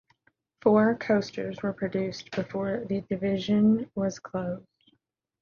Four 0.63 0.95
coasters 0.95 1.61
were 1.61 1.73
produced 1.73 2.31
before 2.31 2.85
that 2.89 3.07
division 3.07 3.91
was 3.93 4.17
closed. 4.17 4.95